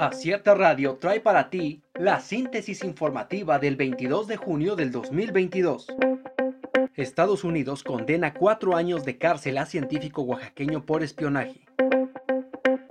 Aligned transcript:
Acierta 0.00 0.54
Radio 0.54 0.96
trae 0.96 1.20
para 1.20 1.50
ti 1.50 1.82
la 1.94 2.20
síntesis 2.20 2.84
informativa 2.84 3.58
del 3.58 3.76
22 3.76 4.28
de 4.28 4.38
junio 4.38 4.74
del 4.74 4.92
2022. 4.92 5.88
Estados 6.94 7.44
Unidos 7.44 7.84
condena 7.84 8.32
cuatro 8.32 8.76
años 8.76 9.04
de 9.04 9.18
cárcel 9.18 9.58
a 9.58 9.66
científico 9.66 10.22
oaxaqueño 10.22 10.86
por 10.86 11.02
espionaje. 11.02 11.66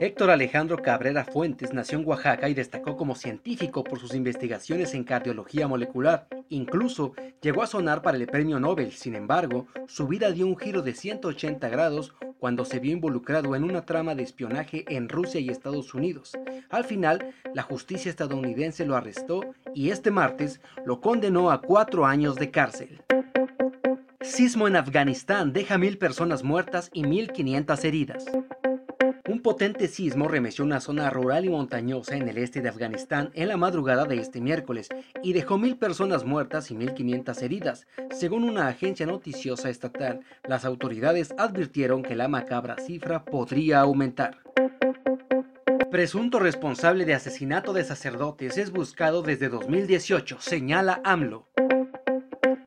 Héctor 0.00 0.30
Alejandro 0.30 0.78
Cabrera 0.78 1.24
Fuentes 1.24 1.72
nació 1.72 1.98
en 1.98 2.06
Oaxaca 2.06 2.48
y 2.48 2.54
destacó 2.54 2.96
como 2.96 3.14
científico 3.14 3.84
por 3.84 3.98
sus 3.98 4.14
investigaciones 4.14 4.94
en 4.94 5.04
cardiología 5.04 5.68
molecular. 5.68 6.26
Incluso 6.48 7.12
llegó 7.40 7.62
a 7.62 7.66
sonar 7.66 8.02
para 8.02 8.16
el 8.16 8.26
premio 8.26 8.58
Nobel. 8.58 8.92
Sin 8.92 9.14
embargo, 9.14 9.68
su 9.86 10.08
vida 10.08 10.32
dio 10.32 10.46
un 10.46 10.56
giro 10.56 10.82
de 10.82 10.94
180 10.94 11.68
grados 11.68 12.14
cuando 12.38 12.64
se 12.64 12.80
vio 12.80 12.92
involucrado 12.92 13.54
en 13.54 13.62
una 13.64 13.84
trama 13.84 14.14
de 14.14 14.24
espionaje 14.24 14.84
en 14.88 15.08
Rusia 15.08 15.40
y 15.40 15.48
Estados 15.48 15.94
Unidos. 15.94 16.32
Al 16.70 16.84
final, 16.84 17.34
la 17.54 17.62
justicia 17.62 18.10
estadounidense 18.10 18.84
lo 18.84 18.96
arrestó 18.96 19.42
y 19.74 19.90
este 19.90 20.10
martes 20.10 20.60
lo 20.84 21.00
condenó 21.00 21.52
a 21.52 21.60
cuatro 21.60 22.06
años 22.06 22.34
de 22.34 22.50
cárcel. 22.50 23.02
Sismo 24.22 24.66
en 24.66 24.76
Afganistán 24.76 25.52
deja 25.52 25.78
mil 25.78 25.98
personas 25.98 26.42
muertas 26.42 26.90
y 26.92 27.02
1.500 27.02 27.84
heridas. 27.84 28.24
Potente 29.42 29.88
sismo 29.88 30.28
remeció 30.28 30.64
una 30.64 30.80
zona 30.80 31.10
rural 31.10 31.44
y 31.44 31.48
montañosa 31.48 32.16
en 32.16 32.28
el 32.28 32.38
este 32.38 32.60
de 32.60 32.68
Afganistán 32.68 33.30
en 33.34 33.48
la 33.48 33.56
madrugada 33.56 34.04
de 34.04 34.18
este 34.18 34.40
miércoles 34.40 34.88
y 35.20 35.32
dejó 35.32 35.58
mil 35.58 35.76
personas 35.76 36.24
muertas 36.24 36.70
y 36.70 36.76
1.500 36.76 37.42
heridas. 37.42 37.86
Según 38.12 38.44
una 38.44 38.68
agencia 38.68 39.04
noticiosa 39.04 39.68
estatal, 39.68 40.20
las 40.44 40.64
autoridades 40.64 41.34
advirtieron 41.38 42.04
que 42.04 42.14
la 42.14 42.28
macabra 42.28 42.76
cifra 42.76 43.24
podría 43.24 43.80
aumentar. 43.80 44.38
Presunto 45.90 46.38
responsable 46.38 47.04
de 47.04 47.14
asesinato 47.14 47.72
de 47.72 47.82
sacerdotes 47.82 48.56
es 48.58 48.70
buscado 48.70 49.22
desde 49.22 49.48
2018, 49.48 50.36
señala 50.40 51.00
AMLO. 51.02 51.48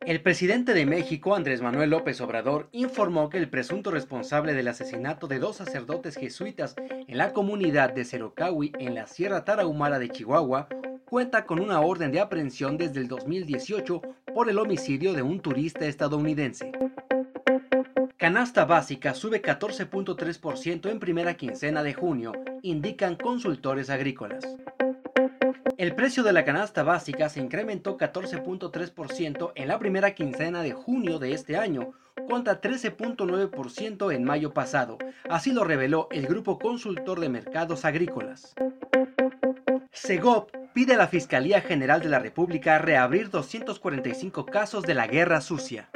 El 0.05 0.21
presidente 0.21 0.75
de 0.75 0.85
México, 0.85 1.33
Andrés 1.33 1.63
Manuel 1.63 1.89
López 1.89 2.21
Obrador, 2.21 2.69
informó 2.71 3.27
que 3.29 3.39
el 3.39 3.49
presunto 3.49 3.89
responsable 3.89 4.53
del 4.53 4.67
asesinato 4.67 5.25
de 5.25 5.39
dos 5.39 5.55
sacerdotes 5.55 6.15
jesuitas 6.15 6.75
en 6.77 7.17
la 7.17 7.33
comunidad 7.33 7.91
de 7.91 8.05
Cerocahui, 8.05 8.71
en 8.77 8.93
la 8.93 9.07
Sierra 9.07 9.45
Tarahumara 9.45 9.97
de 9.97 10.09
Chihuahua, 10.09 10.67
cuenta 11.05 11.47
con 11.47 11.59
una 11.59 11.81
orden 11.81 12.11
de 12.11 12.19
aprehensión 12.19 12.77
desde 12.77 12.99
el 12.99 13.07
2018 13.07 14.01
por 14.31 14.47
el 14.47 14.59
homicidio 14.59 15.13
de 15.13 15.23
un 15.23 15.39
turista 15.39 15.87
estadounidense. 15.87 16.71
Canasta 18.17 18.65
básica 18.65 19.15
sube 19.15 19.41
14.3% 19.41 20.91
en 20.91 20.99
primera 20.99 21.33
quincena 21.33 21.81
de 21.81 21.95
junio, 21.95 22.31
indican 22.61 23.15
consultores 23.15 23.89
agrícolas. 23.89 24.45
El 25.77 25.93
precio 25.93 26.23
de 26.23 26.31
la 26.31 26.45
canasta 26.45 26.83
básica 26.83 27.27
se 27.27 27.41
incrementó 27.41 27.97
14.3% 27.97 29.51
en 29.55 29.67
la 29.67 29.77
primera 29.77 30.15
quincena 30.15 30.61
de 30.61 30.71
junio 30.71 31.19
de 31.19 31.33
este 31.33 31.57
año, 31.57 31.91
contra 32.29 32.61
13.9% 32.61 34.13
en 34.13 34.23
mayo 34.23 34.53
pasado. 34.53 34.97
Así 35.29 35.51
lo 35.51 35.65
reveló 35.65 36.07
el 36.11 36.27
Grupo 36.27 36.59
Consultor 36.59 37.19
de 37.19 37.27
Mercados 37.27 37.83
Agrícolas. 37.83 38.55
Segov 39.91 40.47
pide 40.73 40.93
a 40.93 40.97
la 40.97 41.07
Fiscalía 41.07 41.59
General 41.59 41.99
de 41.99 42.09
la 42.09 42.19
República 42.19 42.79
reabrir 42.79 43.29
245 43.29 44.45
casos 44.45 44.83
de 44.83 44.93
la 44.93 45.07
guerra 45.07 45.41
sucia. 45.41 45.89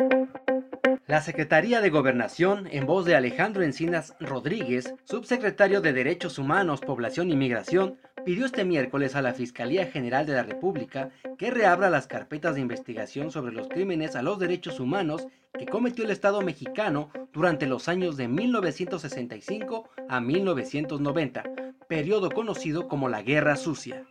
La 1.09 1.21
Secretaría 1.21 1.81
de 1.81 1.89
Gobernación, 1.89 2.67
en 2.69 2.85
voz 2.85 3.03
de 3.03 3.15
Alejandro 3.15 3.63
Encinas 3.63 4.15
Rodríguez, 4.19 4.93
subsecretario 5.05 5.81
de 5.81 5.91
Derechos 5.91 6.37
Humanos, 6.37 6.81
Población 6.81 7.31
y 7.31 7.35
Migración, 7.35 7.97
pidió 8.23 8.45
este 8.45 8.63
miércoles 8.63 9.15
a 9.15 9.23
la 9.23 9.33
Fiscalía 9.33 9.87
General 9.87 10.27
de 10.27 10.33
la 10.33 10.43
República 10.43 11.09
que 11.39 11.49
reabra 11.49 11.89
las 11.89 12.05
carpetas 12.05 12.53
de 12.53 12.61
investigación 12.61 13.31
sobre 13.31 13.53
los 13.53 13.69
crímenes 13.69 14.15
a 14.15 14.21
los 14.21 14.37
derechos 14.37 14.79
humanos 14.79 15.25
que 15.57 15.65
cometió 15.65 16.05
el 16.05 16.11
Estado 16.11 16.43
mexicano 16.43 17.09
durante 17.33 17.65
los 17.65 17.87
años 17.87 18.15
de 18.15 18.27
1965 18.27 19.89
a 20.09 20.21
1990, 20.21 21.43
periodo 21.87 22.29
conocido 22.29 22.87
como 22.87 23.09
la 23.09 23.23
Guerra 23.23 23.55
Sucia. 23.55 24.05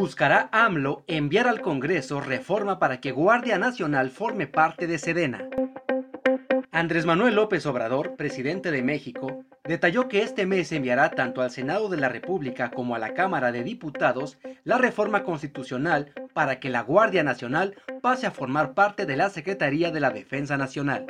Buscará 0.00 0.48
AMLO 0.50 1.04
enviar 1.08 1.46
al 1.46 1.60
Congreso 1.60 2.22
reforma 2.22 2.78
para 2.78 3.02
que 3.02 3.12
Guardia 3.12 3.58
Nacional 3.58 4.08
forme 4.08 4.46
parte 4.46 4.86
de 4.86 4.96
Sedena. 4.96 5.46
Andrés 6.72 7.04
Manuel 7.04 7.34
López 7.34 7.66
Obrador, 7.66 8.16
presidente 8.16 8.70
de 8.70 8.82
México, 8.82 9.44
detalló 9.64 10.08
que 10.08 10.22
este 10.22 10.46
mes 10.46 10.72
enviará 10.72 11.10
tanto 11.10 11.42
al 11.42 11.50
Senado 11.50 11.90
de 11.90 11.98
la 11.98 12.08
República 12.08 12.70
como 12.70 12.94
a 12.94 12.98
la 12.98 13.12
Cámara 13.12 13.52
de 13.52 13.62
Diputados 13.62 14.38
la 14.64 14.78
reforma 14.78 15.22
constitucional 15.22 16.14
para 16.32 16.60
que 16.60 16.70
la 16.70 16.80
Guardia 16.80 17.22
Nacional 17.22 17.74
pase 18.00 18.26
a 18.26 18.30
formar 18.30 18.72
parte 18.72 19.04
de 19.04 19.18
la 19.18 19.28
Secretaría 19.28 19.90
de 19.90 20.00
la 20.00 20.08
Defensa 20.08 20.56
Nacional. 20.56 21.04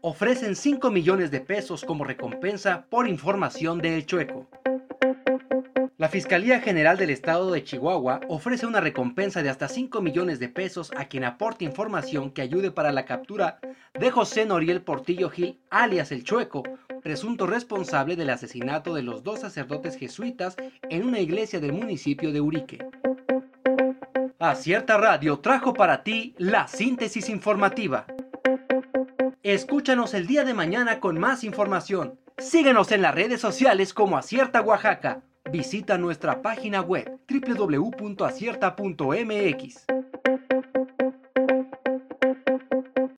Ofrecen 0.00 0.56
5 0.56 0.90
millones 0.90 1.30
de 1.30 1.40
pesos 1.40 1.84
como 1.84 2.02
recompensa 2.02 2.86
por 2.90 3.06
información 3.06 3.78
de 3.78 3.94
El 3.94 4.04
Chueco. 4.04 4.48
La 6.00 6.08
Fiscalía 6.08 6.62
General 6.62 6.96
del 6.96 7.10
Estado 7.10 7.50
de 7.50 7.62
Chihuahua 7.62 8.22
ofrece 8.26 8.64
una 8.64 8.80
recompensa 8.80 9.42
de 9.42 9.50
hasta 9.50 9.68
5 9.68 10.00
millones 10.00 10.38
de 10.38 10.48
pesos 10.48 10.90
a 10.96 11.04
quien 11.04 11.24
aporte 11.24 11.66
información 11.66 12.30
que 12.30 12.40
ayude 12.40 12.70
para 12.70 12.90
la 12.90 13.04
captura 13.04 13.58
de 13.92 14.10
José 14.10 14.46
Noriel 14.46 14.80
Portillo 14.80 15.28
Gil, 15.28 15.60
alias 15.68 16.10
El 16.10 16.24
Chueco, 16.24 16.62
presunto 17.02 17.46
responsable 17.46 18.16
del 18.16 18.30
asesinato 18.30 18.94
de 18.94 19.02
los 19.02 19.22
dos 19.22 19.40
sacerdotes 19.40 19.94
jesuitas 19.98 20.56
en 20.88 21.04
una 21.04 21.20
iglesia 21.20 21.60
del 21.60 21.74
municipio 21.74 22.32
de 22.32 22.40
Urique. 22.40 22.78
Acierta 24.38 24.96
Radio 24.96 25.40
trajo 25.40 25.74
para 25.74 26.02
ti 26.02 26.34
la 26.38 26.66
síntesis 26.66 27.28
informativa. 27.28 28.06
Escúchanos 29.42 30.14
el 30.14 30.26
día 30.26 30.44
de 30.44 30.54
mañana 30.54 30.98
con 30.98 31.18
más 31.18 31.44
información. 31.44 32.18
Síguenos 32.38 32.90
en 32.90 33.02
las 33.02 33.14
redes 33.14 33.42
sociales 33.42 33.92
como 33.92 34.16
Acierta 34.16 34.62
Oaxaca. 34.62 35.24
Visita 35.50 35.98
nuestra 35.98 36.40
página 36.42 36.80
web 36.80 37.18
www.acierta.mx. 37.28 39.99